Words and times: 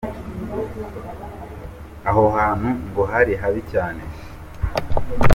Aho 2.09 2.23
hantu 2.37 2.69
ngo 2.87 2.99
ho 3.03 3.09
hari 3.11 3.33
habi 3.41 3.61
cyane. 3.71 4.01